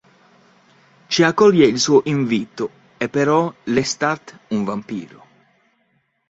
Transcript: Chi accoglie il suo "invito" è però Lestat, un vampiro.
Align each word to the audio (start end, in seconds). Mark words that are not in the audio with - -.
Chi 1.05 1.21
accoglie 1.21 1.67
il 1.67 1.79
suo 1.79 2.01
"invito" 2.05 2.71
è 2.97 3.07
però 3.07 3.53
Lestat, 3.65 4.35
un 4.47 4.63
vampiro. 4.63 5.25